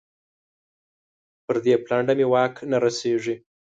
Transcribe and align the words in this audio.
پر 1.45 1.55
دې 1.63 1.73
پلنډه 1.85 2.13
مې 2.17 2.25
واک 2.33 2.53
نه 2.71 2.77
رسېږي. 2.83 3.35